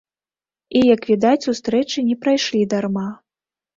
І, 0.77 0.81
як 0.95 1.01
відаць, 1.11 1.43
сустрэчы 1.47 2.07
не 2.11 2.15
прайшлі 2.25 2.61
дарма. 2.73 3.09